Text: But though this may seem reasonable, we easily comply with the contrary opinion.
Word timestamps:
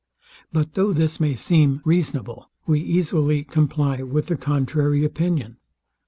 But 0.51 0.73
though 0.73 0.93
this 0.93 1.19
may 1.19 1.35
seem 1.35 1.79
reasonable, 1.85 2.49
we 2.65 2.79
easily 2.79 3.43
comply 3.43 4.01
with 4.01 4.25
the 4.29 4.35
contrary 4.35 5.05
opinion. 5.05 5.57